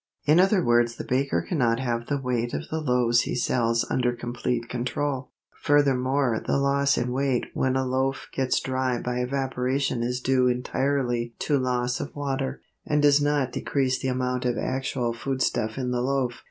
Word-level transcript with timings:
In 0.25 0.39
other 0.39 0.65
words 0.65 0.95
the 0.95 1.03
baker 1.03 1.45
cannot 1.47 1.79
have 1.79 2.07
the 2.07 2.19
weight 2.19 2.55
of 2.55 2.69
the 2.71 2.81
loaves 2.81 3.21
he 3.21 3.35
sells 3.35 3.85
under 3.91 4.13
complete 4.15 4.67
control. 4.67 5.29
Furthermore 5.61 6.41
the 6.43 6.57
loss 6.57 6.97
in 6.97 7.11
weight 7.11 7.45
when 7.53 7.75
a 7.75 7.85
loaf 7.85 8.27
gets 8.33 8.59
dry 8.59 8.97
by 8.99 9.19
evaporation 9.19 10.01
is 10.01 10.19
due 10.19 10.47
entirely 10.47 11.35
to 11.37 11.59
loss 11.59 11.99
of 11.99 12.15
water, 12.15 12.61
and 12.83 13.03
does 13.03 13.21
not 13.21 13.51
decrease 13.51 13.99
the 13.99 14.07
amount 14.07 14.43
of 14.43 14.57
actual 14.57 15.13
foodstuff 15.13 15.77
in 15.77 15.91
the 15.91 16.01
loaf. 16.01 16.33